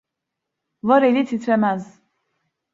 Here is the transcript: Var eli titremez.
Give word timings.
Var 0.87 1.01
eli 1.09 1.23
titremez. 1.29 1.83